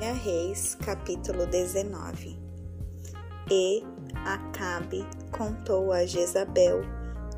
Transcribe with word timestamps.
1 0.00 0.14
Reis, 0.14 0.76
capítulo 0.76 1.44
19 1.44 2.38
E 3.50 3.82
Acabe 4.24 5.04
contou 5.36 5.92
a 5.92 6.06
Jezabel 6.06 6.82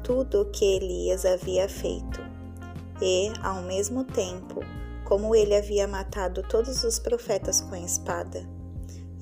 tudo 0.04 0.42
o 0.42 0.50
que 0.50 0.76
Elias 0.76 1.24
havia 1.24 1.66
feito, 1.70 2.20
e, 3.00 3.32
ao 3.42 3.62
mesmo 3.62 4.04
tempo, 4.04 4.60
como 5.04 5.34
ele 5.34 5.54
havia 5.54 5.88
matado 5.88 6.42
todos 6.42 6.84
os 6.84 6.98
profetas 6.98 7.62
com 7.62 7.76
espada. 7.76 8.46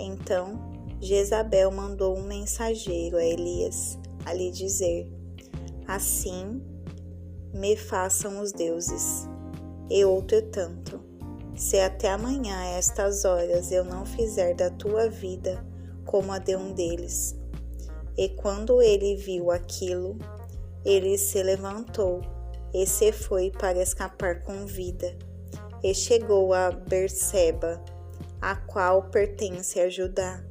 Então 0.00 0.58
Jezabel 1.00 1.70
mandou 1.70 2.18
um 2.18 2.22
mensageiro 2.24 3.18
a 3.18 3.24
Elias 3.24 3.96
a 4.26 4.32
lhe 4.32 4.50
dizer: 4.50 5.08
Assim 5.86 6.60
me 7.54 7.76
façam 7.76 8.40
os 8.40 8.50
deuses, 8.50 9.28
e 9.88 10.04
outro 10.04 10.42
tanto 10.42 11.07
se 11.58 11.76
até 11.80 12.08
amanhã, 12.08 12.56
a 12.56 12.66
estas 12.78 13.24
horas, 13.24 13.72
eu 13.72 13.84
não 13.84 14.06
fizer 14.06 14.54
da 14.54 14.70
tua 14.70 15.10
vida 15.10 15.64
como 16.06 16.32
a 16.32 16.38
de 16.38 16.54
um 16.54 16.72
deles. 16.72 17.36
E 18.16 18.28
quando 18.28 18.80
ele 18.80 19.16
viu 19.16 19.50
aquilo, 19.50 20.16
ele 20.84 21.18
se 21.18 21.42
levantou 21.42 22.22
e 22.72 22.86
se 22.86 23.10
foi 23.10 23.50
para 23.50 23.82
escapar 23.82 24.40
com 24.42 24.66
vida. 24.66 25.16
E 25.82 25.92
chegou 25.92 26.54
a 26.54 26.70
Berseba, 26.70 27.82
a 28.40 28.54
qual 28.54 29.02
pertence 29.10 29.80
a 29.80 29.88
Judá, 29.88 30.42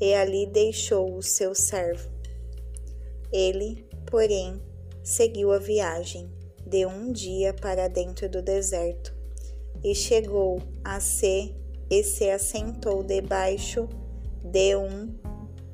e 0.00 0.14
ali 0.14 0.46
deixou 0.46 1.16
o 1.16 1.22
seu 1.22 1.56
servo. 1.56 2.08
Ele, 3.32 3.84
porém, 4.06 4.62
seguiu 5.02 5.52
a 5.52 5.58
viagem 5.58 6.30
de 6.64 6.86
um 6.86 7.10
dia 7.10 7.52
para 7.52 7.88
dentro 7.88 8.28
do 8.28 8.40
deserto 8.40 9.21
e 9.84 9.94
chegou 9.94 10.62
a 10.84 11.00
se 11.00 11.54
e 11.90 12.02
se 12.02 12.30
assentou 12.30 13.02
debaixo 13.02 13.88
de 14.42 14.76
um 14.76 15.14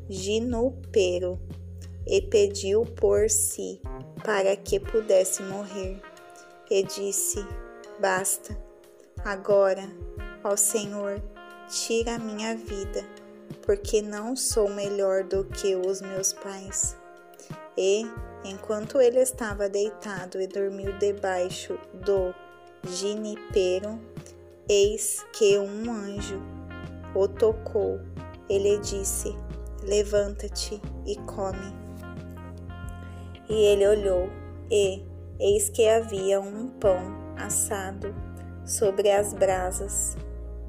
ginupero 0.09 1.39
e 2.07 2.23
pediu 2.23 2.85
por 2.85 3.29
si 3.29 3.81
para 4.25 4.57
que 4.57 4.81
pudesse 4.81 5.43
morrer. 5.43 6.01
E 6.71 6.83
disse: 6.83 7.47
Basta, 8.01 8.57
agora, 9.25 9.89
ó 10.43 10.57
Senhor, 10.57 11.23
tira 11.69 12.17
a 12.17 12.19
minha 12.19 12.57
vida, 12.57 13.05
porque 13.63 14.03
não 14.03 14.35
sou 14.35 14.69
melhor 14.69 15.25
do 15.25 15.45
que 15.45 15.77
os 15.77 16.01
meus 16.01 16.33
pais. 16.33 16.97
E, 17.77 18.05
enquanto 18.45 19.01
ele 19.01 19.21
estava 19.21 19.69
deitado 19.69 20.41
e 20.41 20.47
dormiu 20.47 20.99
debaixo 20.99 21.79
do 21.95 22.35
Ginipero, 22.87 23.99
eis 24.69 25.27
que 25.33 25.59
um 25.59 25.91
anjo 25.91 26.41
o 27.15 27.27
tocou. 27.27 28.01
Ele 28.49 28.79
disse: 28.79 29.37
Levanta-te 29.83 30.81
e 31.05 31.17
come. 31.17 31.75
E 33.49 33.53
ele 33.53 33.87
olhou, 33.87 34.29
e 34.71 35.03
eis 35.41 35.69
que 35.69 35.89
havia 35.89 36.41
um 36.41 36.69
pão 36.69 37.01
assado 37.37 38.15
sobre 38.65 39.11
as 39.11 39.35
brasas 39.35 40.17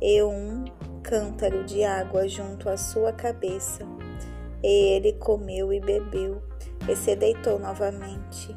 e 0.01 0.21
um 0.23 0.65
cântaro 1.03 1.63
de 1.63 1.83
água 1.83 2.27
junto 2.27 2.69
à 2.69 2.75
sua 2.75 3.13
cabeça. 3.13 3.85
E 4.63 4.95
ele 4.95 5.13
comeu 5.13 5.71
e 5.71 5.79
bebeu, 5.79 6.41
e 6.89 6.95
se 6.95 7.15
deitou 7.15 7.59
novamente. 7.59 8.55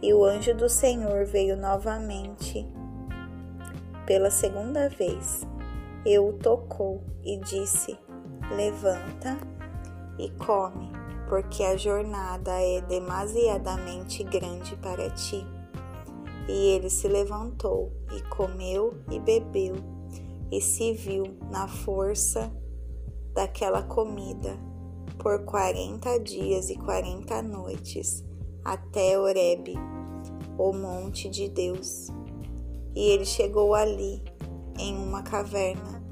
E 0.00 0.14
o 0.14 0.24
anjo 0.24 0.54
do 0.54 0.68
Senhor 0.68 1.24
veio 1.24 1.56
novamente 1.56 2.66
pela 4.12 4.30
segunda 4.30 4.90
vez. 4.90 5.40
E 6.04 6.18
o 6.18 6.34
tocou 6.34 7.02
e 7.24 7.38
disse: 7.38 7.98
Levanta 8.54 9.38
e 10.18 10.28
come, 10.32 10.92
porque 11.30 11.62
a 11.62 11.78
jornada 11.78 12.52
é 12.60 12.82
demasiadamente 12.82 14.22
grande 14.22 14.76
para 14.76 15.08
ti. 15.08 15.42
E 16.46 16.52
ele 16.74 16.90
se 16.90 17.08
levantou 17.08 17.90
e 18.14 18.20
comeu 18.24 19.02
e 19.10 19.18
bebeu, 19.18 19.76
e 20.50 20.60
se 20.60 20.92
viu 20.92 21.24
na 21.50 21.66
força 21.66 22.52
daquela 23.32 23.82
comida 23.82 24.58
por 25.18 25.42
quarenta 25.46 26.20
dias 26.20 26.68
e 26.68 26.76
quarenta 26.76 27.40
noites 27.40 28.22
até 28.62 29.18
Oreb, 29.18 29.72
o 30.58 30.70
monte 30.74 31.30
de 31.30 31.48
Deus. 31.48 32.08
E 32.94 33.10
ele 33.10 33.24
chegou 33.24 33.74
ali, 33.74 34.22
em 34.78 34.94
uma 34.94 35.22
caverna, 35.22 36.02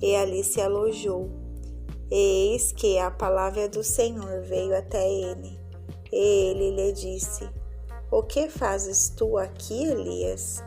e 0.00 0.14
ali 0.16 0.42
se 0.42 0.60
alojou. 0.60 1.30
E 2.10 2.52
eis 2.52 2.72
que 2.72 2.98
a 2.98 3.10
palavra 3.10 3.68
do 3.68 3.84
Senhor 3.84 4.42
veio 4.42 4.76
até 4.76 5.08
ele. 5.08 5.60
E 6.12 6.50
ele 6.50 6.70
lhe 6.70 6.92
disse: 6.92 7.48
O 8.10 8.22
que 8.22 8.48
fazes 8.48 9.10
tu 9.10 9.36
aqui, 9.36 9.84
Elias? 9.84 10.62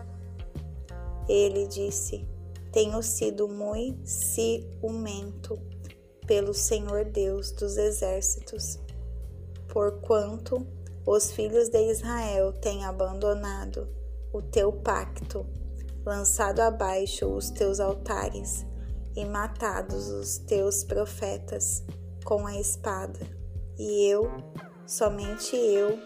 Ele 1.28 1.68
disse: 1.68 2.26
Tenho 2.72 3.02
sido 3.02 3.48
muito 3.48 4.08
ciumento 4.08 5.60
pelo 6.26 6.54
Senhor 6.54 7.04
Deus 7.06 7.52
dos 7.52 7.78
exércitos, 7.78 8.80
porquanto 9.68 10.66
os 11.06 11.32
filhos 11.32 11.68
de 11.68 11.92
Israel 11.92 12.54
têm 12.54 12.86
abandonado 12.86 13.90
o 14.32 14.42
teu 14.42 14.72
pacto 14.72 15.46
lançado 16.06 16.60
abaixo 16.60 17.26
os 17.26 17.50
teus 17.50 17.80
altares 17.80 18.66
e 19.16 19.26
matados 19.26 20.10
os 20.10 20.38
teus 20.38 20.84
profetas 20.84 21.84
com 22.26 22.48
a 22.48 22.60
espada, 22.60 23.20
e 23.78 24.08
eu, 24.08 24.32
somente 24.86 25.56
eu, 25.56 26.00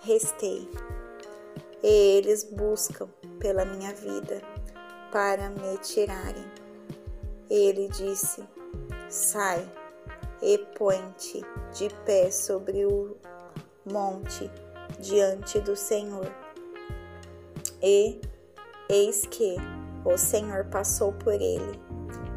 restei. 0.00 0.68
E 1.82 2.16
eles 2.16 2.44
buscam 2.44 3.08
pela 3.38 3.64
minha 3.64 3.92
vida 3.94 4.40
para 5.10 5.50
me 5.50 5.78
tirarem. 5.78 6.44
Ele 7.50 7.88
disse: 7.88 8.42
Sai 9.08 9.70
e 10.42 10.58
põe-te 10.78 11.42
de 11.72 11.88
pé 12.04 12.30
sobre 12.30 12.84
o 12.84 13.16
monte 13.84 14.50
diante 14.98 15.60
do 15.60 15.76
Senhor. 15.76 16.30
E 17.82 18.20
Eis 18.88 19.24
que 19.24 19.56
o 20.04 20.18
Senhor 20.18 20.66
passou 20.66 21.12
por 21.12 21.32
ele, 21.32 21.80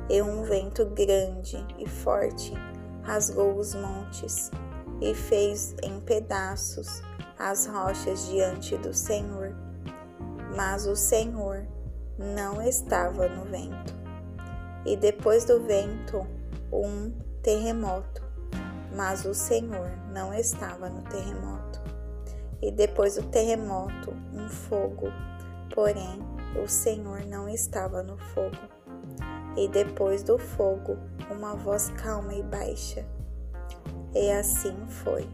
e 0.09 0.22
um 0.22 0.44
vento 0.44 0.85
grande 0.85 1.58
e 1.78 1.88
forte 1.88 2.53
rasgou 3.03 3.58
os 3.58 3.75
montes 3.75 4.50
e 5.02 5.13
fez 5.13 5.75
em 5.84 6.00
pedaços 6.00 7.02
as 7.38 7.66
rochas 7.66 8.28
diante 8.28 8.78
do 8.78 8.94
Senhor. 8.94 9.53
Mas 10.56 10.88
o 10.88 10.96
Senhor 10.96 11.68
não 12.18 12.62
estava 12.62 13.28
no 13.28 13.44
vento. 13.46 13.94
E 14.86 14.96
depois 14.96 15.44
do 15.44 15.62
vento, 15.63 16.25
um 16.72 17.12
terremoto. 17.44 18.24
Mas 18.96 19.25
o 19.25 19.34
Senhor 19.34 19.91
não 20.13 20.34
estava 20.34 20.90
no 20.90 21.02
terremoto. 21.03 21.81
E 22.62 22.72
depois 22.72 23.16
do 23.16 23.24
terremoto, 23.24 24.13
um 24.34 24.50
fogo. 24.50 25.07
Porém, 25.75 26.37
o 26.62 26.68
Senhor 26.68 27.25
não 27.25 27.47
estava 27.47 28.03
no 28.03 28.18
fogo. 28.18 28.57
E 29.56 29.68
depois 29.68 30.23
do 30.23 30.38
fogo, 30.38 30.97
uma 31.31 31.56
voz 31.56 31.90
calma 31.91 32.34
e 32.34 32.44
baixa. 32.44 33.06
E 34.13 34.29
assim 34.31 34.75
foi. 34.88 35.28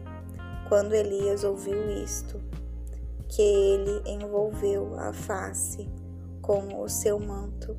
Quando 0.68 0.94
Elias 0.94 1.44
ouviu 1.44 1.90
isto, 1.90 2.40
que 3.28 3.42
ele 3.42 4.02
envolveu 4.06 4.98
a 4.98 5.12
face 5.12 5.88
com 6.40 6.80
o 6.82 6.88
seu 6.88 7.18
manto 7.18 7.76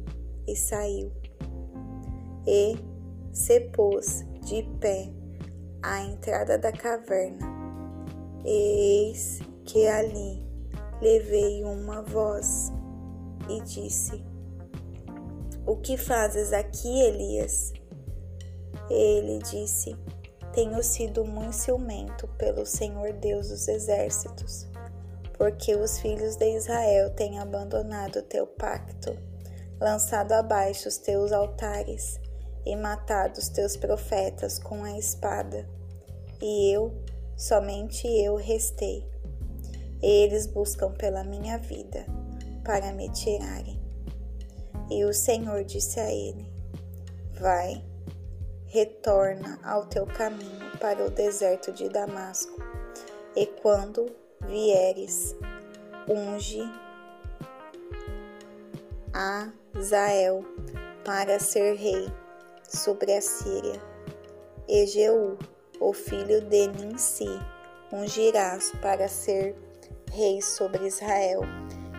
e 0.48 0.56
saiu. 0.56 1.12
E 2.46 2.78
se 3.32 3.60
pôs 3.60 4.26
de 4.42 4.64
pé 4.80 5.12
à 5.82 6.02
entrada 6.02 6.58
da 6.58 6.72
caverna. 6.72 7.48
E 8.44 9.10
eis 9.10 9.40
que 9.64 9.88
ali 9.88 10.46
levei 11.02 11.64
uma 11.64 12.02
voz 12.02 12.72
e 13.50 13.62
disse: 13.62 14.24
O 15.66 15.76
que 15.78 15.98
fazes 15.98 16.54
aqui, 16.54 17.02
Elias? 17.02 17.74
Ele 18.90 19.40
disse: 19.40 19.96
Tenho 20.54 20.82
sido 20.84 21.26
muito 21.26 21.54
ciumento 21.54 22.28
pelo 22.38 22.66
Senhor 22.66 23.14
Deus 23.14 23.50
dos 23.50 23.68
exércitos, 23.68 24.68
porque 25.38 25.76
os 25.76 26.00
filhos 26.00 26.36
de 26.36 26.56
Israel 26.56 27.10
têm 27.12 27.40
abandonado 27.40 28.18
o 28.18 28.24
teu 28.24 28.48
pacto, 28.48 29.18
lançado 29.80 30.32
abaixo 30.34 30.88
os 30.88 30.98
teus 30.98 31.32
altares 31.32 32.20
e 32.66 32.76
matado 32.76 33.40
os 33.40 33.50
teus 33.50 33.78
profetas 33.78 34.58
com 34.60 34.84
a 34.84 34.98
espada. 34.98 35.68
E 36.42 36.76
eu, 36.76 36.94
somente 37.38 38.08
eu, 38.08 38.36
restei. 38.36 39.08
Eles 40.02 40.46
buscam 40.46 40.92
pela 40.92 41.24
minha 41.24 41.58
vida 41.58 42.06
para 42.66 42.92
me 42.92 43.10
tirarem. 43.12 43.80
E 44.90 45.06
o 45.06 45.14
Senhor 45.14 45.64
disse 45.64 46.00
a 46.00 46.12
ele: 46.12 46.46
vai, 47.40 47.82
retorna 48.66 49.60
ao 49.64 49.86
teu 49.86 50.06
caminho 50.06 50.78
para 50.82 51.06
o 51.06 51.10
deserto 51.10 51.72
de 51.72 51.88
Damasco, 51.88 52.62
e 53.36 53.46
quando 53.46 54.14
vieres, 54.42 55.36
unge 56.10 56.62
a 59.14 59.50
Zael 59.82 60.44
para 61.06 61.40
ser 61.40 61.76
rei 61.76 62.12
sobre 62.64 63.14
a 63.14 63.22
Síria. 63.22 63.82
E 64.68 64.86
Jeú, 64.88 65.38
o 65.80 65.94
filho 65.94 66.42
de 66.42 66.68
Ninsi, 66.68 67.28
ungirás 67.92 68.72
para 68.82 69.08
ser 69.08 69.56
rei 70.12 70.42
sobre 70.42 70.88
Israel. 70.88 71.42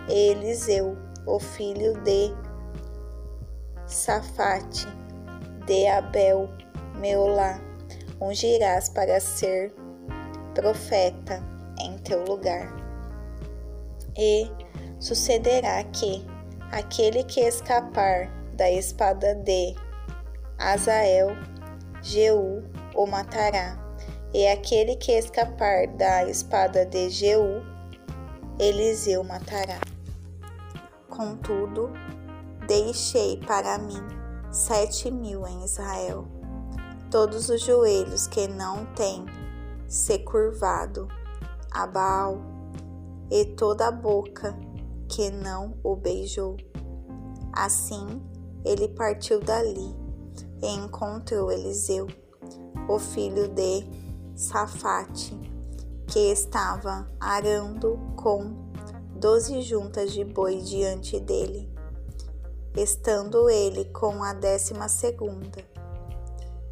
Eliseu, 0.08 0.96
o 1.26 1.40
filho 1.40 2.00
de 2.02 2.32
Safate, 3.86 4.86
de 5.66 5.86
Abel, 5.88 6.48
Meolá, 6.98 7.60
ungirás 8.20 8.88
para 8.88 9.20
ser 9.20 9.74
profeta 10.54 11.42
em 11.80 11.98
teu 11.98 12.24
lugar. 12.24 12.74
E 14.16 14.50
sucederá 15.00 15.82
que 15.84 16.24
aquele 16.70 17.24
que 17.24 17.40
escapar 17.40 18.30
da 18.54 18.70
espada 18.70 19.34
de 19.34 19.74
Azael, 20.58 21.30
Jeú 22.00 22.62
o 22.94 23.06
matará, 23.06 23.76
e 24.32 24.46
aquele 24.46 24.96
que 24.96 25.12
escapar 25.12 25.88
da 25.88 26.24
espada 26.24 26.86
de 26.86 27.10
Jeú, 27.10 27.62
Eliseu 28.58 29.22
matará. 29.22 29.78
Contudo, 31.16 31.90
deixei 32.66 33.38
para 33.38 33.78
mim 33.78 34.02
sete 34.52 35.10
mil 35.10 35.46
em 35.46 35.64
Israel, 35.64 36.28
todos 37.10 37.48
os 37.48 37.62
joelhos 37.62 38.26
que 38.26 38.46
não 38.46 38.84
têm 38.94 39.24
se 39.88 40.18
curvado 40.18 41.08
a 41.70 41.86
Baal, 41.86 42.38
e 43.30 43.44
toda 43.44 43.88
a 43.88 43.90
boca 43.90 44.54
que 45.08 45.30
não 45.30 45.78
o 45.82 45.96
beijou. 45.96 46.56
Assim, 47.52 48.22
ele 48.64 48.88
partiu 48.88 49.40
dali 49.40 49.96
e 50.62 50.66
encontrou 50.74 51.50
Eliseu, 51.50 52.06
o 52.88 52.98
filho 52.98 53.48
de 53.48 53.84
Safate, 54.34 55.34
que 56.06 56.30
estava 56.30 57.10
arando 57.18 57.98
com 58.16 58.65
doze 59.16 59.62
juntas 59.62 60.12
de 60.12 60.24
boi 60.24 60.58
diante 60.58 61.18
dele, 61.18 61.68
estando 62.76 63.48
ele 63.48 63.86
com 63.86 64.22
a 64.22 64.34
décima 64.34 64.88
segunda. 64.88 65.64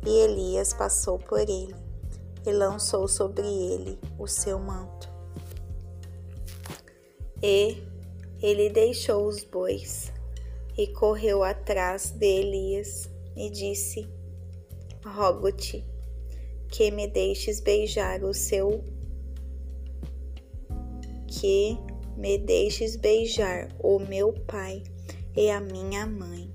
E 0.07 0.11
Elias 0.11 0.75
passou 0.75 1.19
por 1.19 1.41
ele 1.41 1.75
e 2.45 2.53
lançou 2.53 3.09
sobre 3.09 3.47
ele 3.47 3.99
o 4.19 4.27
seu 4.27 4.59
manto. 4.59 5.09
E 7.43 7.83
ele 8.43 8.69
deixou 8.69 9.27
os 9.27 9.43
bois 9.43 10.13
e 10.77 10.87
correu 10.89 11.43
atrás 11.43 12.11
de 12.11 12.27
Elias 12.27 13.09
e 13.35 13.49
disse: 13.49 14.07
Rogo-te 15.03 15.83
que 16.69 16.91
me 16.91 17.09
deixes 17.09 17.61
beijar 17.61 18.23
o 18.23 18.35
seu 18.35 18.85
que 21.27 21.79
me 22.17 22.39
deixes 22.39 22.97
beijar 22.97 23.69
o 23.79 23.99
meu 23.99 24.33
pai 24.47 24.83
e 25.37 25.51
a 25.51 25.61
minha 25.61 26.07
mãe, 26.07 26.53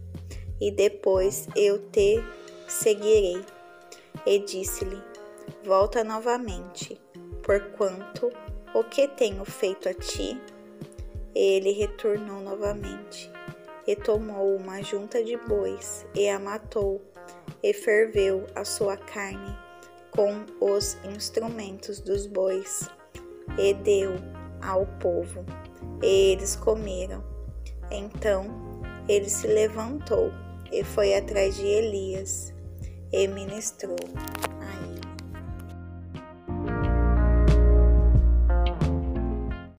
e 0.59 0.71
depois 0.71 1.47
eu 1.55 1.79
te 1.89 2.23
seguirei. 2.67 3.43
E 4.25 4.39
disse-lhe: 4.39 5.01
Volta 5.63 6.03
novamente, 6.03 6.99
porquanto 7.43 8.31
o 8.73 8.83
que 8.83 9.07
tenho 9.07 9.43
feito 9.45 9.89
a 9.89 9.93
ti? 9.93 10.39
Ele 11.35 11.71
retornou 11.71 12.41
novamente 12.41 13.31
e 13.87 13.95
tomou 13.95 14.55
uma 14.55 14.81
junta 14.81 15.23
de 15.23 15.37
bois 15.37 16.05
e 16.15 16.27
a 16.29 16.39
matou, 16.39 17.01
e 17.61 17.73
ferveu 17.73 18.45
a 18.55 18.63
sua 18.63 18.97
carne 18.97 19.57
com 20.11 20.45
os 20.59 20.97
instrumentos 21.05 21.99
dos 21.99 22.25
bois, 22.25 22.89
e 23.57 23.73
deu 23.73 24.11
ao 24.61 24.85
povo, 24.99 25.45
eles 26.01 26.55
comeram. 26.55 27.23
Então 27.91 28.45
ele 29.07 29.29
se 29.29 29.47
levantou 29.47 30.31
e 30.71 30.83
foi 30.83 31.15
atrás 31.15 31.55
de 31.55 31.65
Elias 31.65 32.53
e 33.11 33.27
ministrou. 33.27 33.97